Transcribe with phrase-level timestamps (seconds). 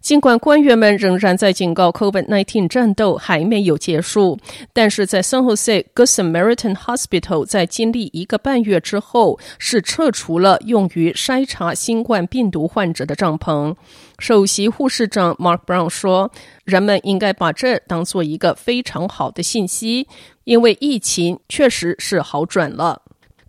[0.00, 4.38] 尽管官员们仍然在警告，COVID-19 战斗还没有结束，
[4.72, 13.74] 但是在 San Jose Good Samaritan Hospital 在经历一个半月之后，是撤除了用于筛查新冠病毒患者的帐篷。
[14.18, 16.30] 首席护士长 Mark Brown 说
[16.64, 20.06] ：“人们应该把这当做一个非常好的信息，
[20.44, 23.02] 因为疫情确实是好转了。”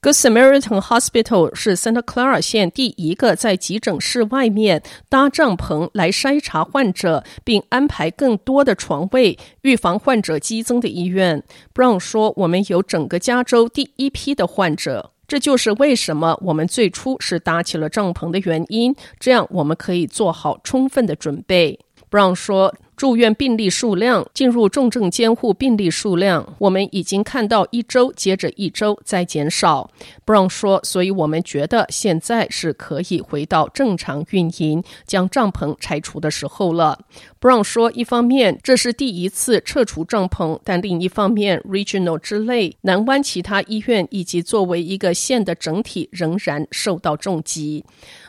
[0.04, 11.42] Good Samaritan Hospital 是 Santa Clara 县第一个在急诊室外面搭帐篷来筛查患者，并安排更多的床位，预防患者激增的医院。
[11.74, 18.94] Brown 说：“我们有整个加州第一批的患者，这就是为什么我们最初是搭起了帐篷的原因。
[19.18, 21.80] 这样我们可以做好充分的准备。”
[22.12, 22.76] Brown 说。
[23.04, 29.92] 住院病例数量、进入重症监护病例数量，我们已经看到一周接着一周在减少。
[30.26, 36.98] Brown 说：“所以我们觉得现在是可以回到正常运营、将帐篷拆除的时候了。”
[37.42, 47.84] Brown 说：“一方面这是第一次撤除帐篷，但另一方面，Regional 之类南湾其他医院以及作为一个县的整体仍然受到重击。”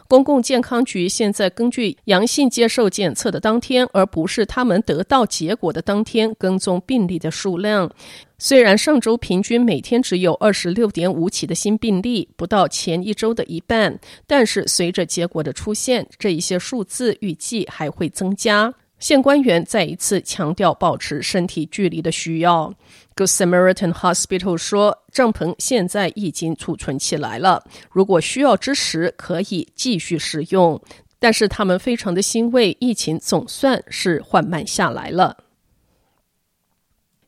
[0.06, 7.90] 公共健康局现在根据阳性接受检测的当天，而不是他们得到结果的当天，跟踪病例的数量。
[8.38, 18.74] 虽然上周平均每天只有二十六点五起的新病例，不到前一周的一半，但是随着结果的出现，这一些数字预计还会增加。
[19.00, 22.72] 县官员再一次强调保持身体距离的需要。
[23.16, 30.80] Good Samaritan Hospital 说，帐篷现在已经储存起来了，如果需要之时可以继续使用。
[31.18, 35.43] 但是他们非常的欣慰，疫情总算是缓慢下来了。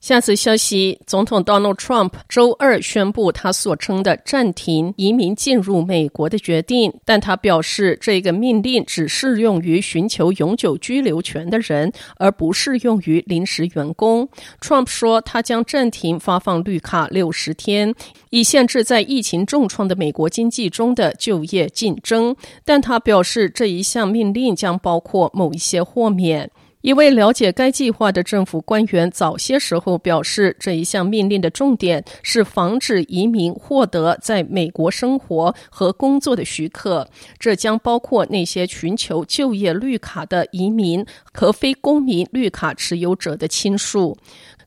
[0.07, 14.29] 下次消息，总统 Donald Trump 周二宣布他所称的暂停移民进入美国的决定，但他表示这个命令只适用于寻求永久居留权的人，而不适用于临时员工。
[14.61, 17.93] Trump 说他将暂停发放绿卡六十天，
[18.31, 26.49] 以限制在疫情重创的美国经济中的就业竞争，但他表示这一项命令将包括某一些豁免。
[26.87, 37.11] 一位了解该计划的政府官员早些时候表示，这一项命令的重点是防止移民获得在美国生活和工作的许可，
[37.41, 44.17] 这将包括那些寻求就业绿卡的移民和非公民绿卡持有者的亲属。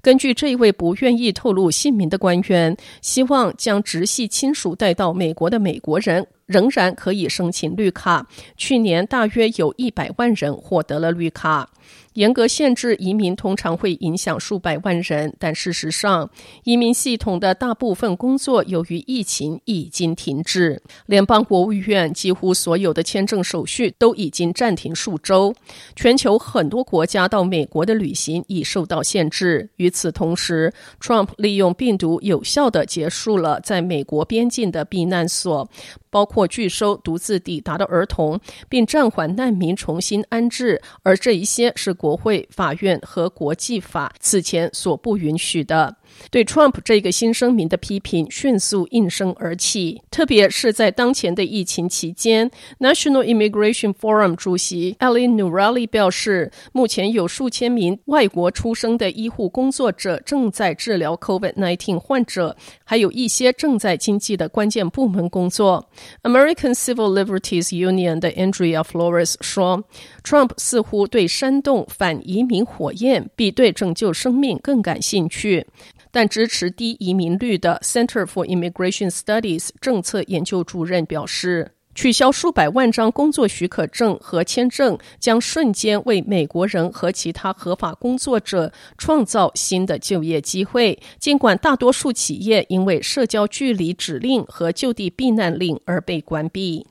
[0.02, 8.28] 根据这位不愿意透露姓名的官员，希望将直系亲属带到美国的美国人仍然可以申请绿卡。
[8.58, 11.70] 去年大约有一百万人获得了绿卡。
[12.14, 16.30] 严格限制移民通常会影响数百万人，但事实上，
[16.64, 20.82] 移民系统的大部分工作由于疫情已经停滞。
[21.06, 25.54] 联邦国务院几乎所有的签证手续都已经暂停数周。
[25.96, 29.70] 全球很多国家到美国的旅行已受到限制。
[29.78, 35.70] 与此同时，Trump 利用病毒有效地结束了在美国边境的避难所。
[36.12, 45.96] 包括拒收独自抵达的儿童，并暂缓难民重新安置，而这一些是国会、法院和国际法此前所不允许的。
[46.32, 52.50] 对 Trump 这个新声明的批评迅速应声而起，特别是在当前的疫情期间。
[52.80, 65.90] National Immigration Forum 主席 Ali Noorali 表示，目前有数千名外国出生的医护工作者正在治疗 COVID-19 患者，还有一些正在经济的关键部门工作。
[66.24, 69.84] American Civil Liberties Union 的 Andrea Flores 说
[70.24, 75.66] ，Trump 似乎对煽动反移民火焰比对拯救生命更感兴趣。
[76.12, 90.98] 但支持低移民率的 Center for Immigration Studies 政策研究主任表示，取消数百万张工作许可证和签证将瞬间为美国人和其他合法工作者创造新的就业机会。
[91.20, 96.88] 尽管大多数企业因为社交距离指令和就地避难令而被关闭。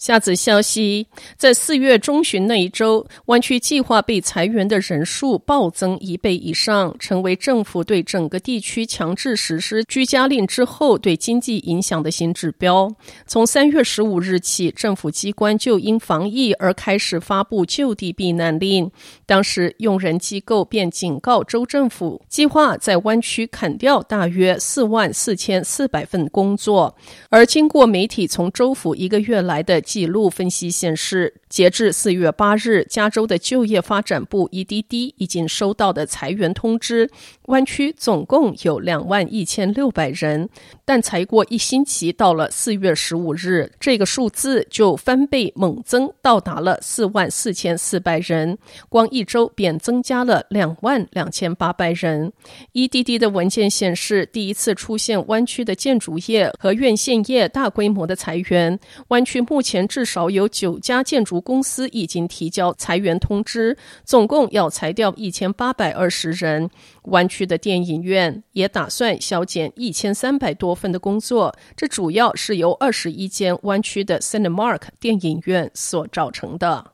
[0.00, 1.06] 下子消息，
[1.36, 12.90] 在四月中旬那一周，湾区计划被裁员的人数暴增一倍以上，成为政府对整个地区强制实施居家令之后对经济影响的新指标。
[13.26, 18.90] 从三月十五日起，政府机关就因防疫而开始发布就地避难令。
[19.26, 26.96] 当时，用人机构便警告州政府，计划在湾区砍掉大约四万四千四百份工作。
[27.28, 37.10] 而经过媒体从州府一个月来的记录分析显示，截至四月八日，加州的就业发展部 （EDD） 已经收到的裁员通知，
[37.46, 40.48] 湾区总共有两万一千六百人。
[40.84, 48.56] 但才过一星期，到了四月十五日，这个数字就翻倍猛增，到达了四万四千四百人。
[48.88, 52.32] 光一周便增加了两万两千八百人。
[52.74, 58.78] EDD 的文件显示，第一次出现湾区的建筑业和院线业大规模的裁员。
[59.08, 66.70] 湾区目前至少有九家建筑公司已经提交裁员通知，总共要裁掉一千八百二十人。
[67.04, 76.92] 湾区的电影院也打算削减一千三百多份的工作，这主要是由二十一间湾区的 Cinemark 电影院所造成的。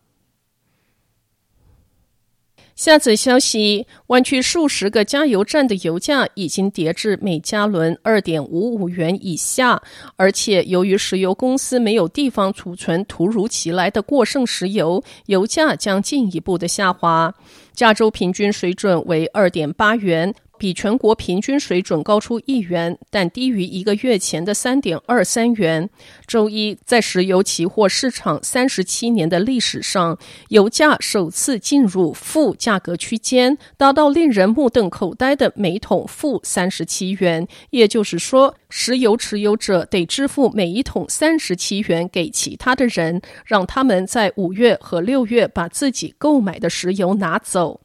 [2.76, 9.82] 下则消息，湾区数十个加油站的油价已经跌至每加仑二点五五元以下，
[10.16, 17.34] 而且由于石油公司没有地方储存突如其来的过剩石油，油价将进一步的下滑。
[17.76, 20.34] 加州平均水准为二点八元。
[20.58, 25.90] 比全国平均水准高出一元，但低于一个月前的三点二三元。
[26.26, 30.18] 周一，在石油期货市场三十七年的历史上，
[30.48, 37.46] 油价首次进入负价格区间，达到令人目瞪口呆的每桶负三十七元。
[37.68, 47.80] 也就是说，石油持有者得支付每一桶三十七元给其他的人，让他们在五月和六月把自己购买的石油拿走。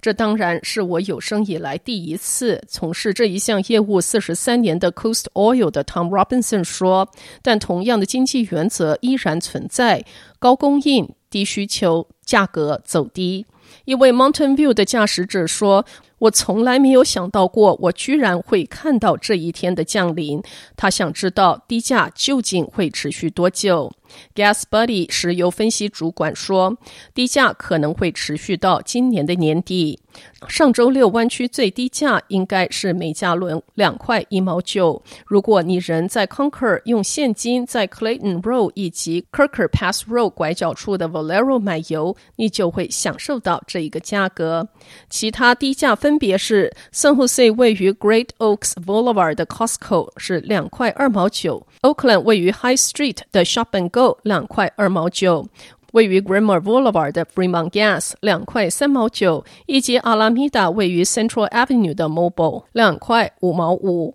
[0.00, 7.10] 这当然是我有生以来第一次从事这一项业务四十三年的 Coast Oil 的 Tom Robinson 说，
[7.42, 10.04] 但同样的经济原则依然存在：
[10.38, 13.46] 高供应、低需求，价格走低。
[13.84, 15.84] 一位 Mountain View 的驾驶者说。
[16.18, 20.42] 我从来没有想到过，我居然会看到这一天的降临。
[20.76, 23.92] 他想知道低价究竟会持续多久。
[24.34, 26.78] Gas Buddy 石油分析主管说，
[27.12, 30.00] 低价可能会持续到今年的年底。
[30.48, 35.02] 上周六湾区最低价应该是每加仑两块一毛九。
[35.26, 44.68] 如果你人在 Conquer，用现金在 Clayton Road 以及 Kirker Pass Road 拐角处的 Valero 买油，你就会享受到这一个价格。
[45.08, 54.18] 其他低价分别是：San Jose 位于 Great Oaks Boulevard 的 Costco 是两块二毛九，Oakland 位于 High Street 的 Shop and Go
[54.22, 55.48] 两块二毛九，
[55.96, 64.14] 位于 Grammar Boulevard 的 Fremont Gas 两块三毛九，以及 Alameda 位于 Central Avenue 的 Mobile 两块五毛五。